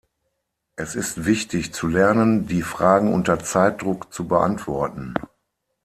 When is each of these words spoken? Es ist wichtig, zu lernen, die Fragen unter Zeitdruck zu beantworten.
Es 0.77 0.95
ist 0.95 1.25
wichtig, 1.27 1.75
zu 1.75 1.85
lernen, 1.85 2.47
die 2.47 2.63
Fragen 2.63 3.13
unter 3.13 3.37
Zeitdruck 3.37 4.11
zu 4.11 4.27
beantworten. 4.27 5.13